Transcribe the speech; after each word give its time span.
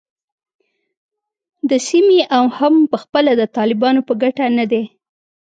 د 1.69 1.71
سیمې 1.87 2.21
او 2.35 2.45
هم 2.57 2.75
پخپله 2.91 3.31
د 3.37 3.43
طالبانو 3.57 4.01
په 4.07 4.13
ګټه 4.21 4.45
نه 4.57 4.65
دی 4.71 4.83